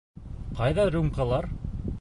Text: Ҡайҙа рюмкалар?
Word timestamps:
Ҡайҙа 0.61 0.87
рюмкалар? 0.95 1.51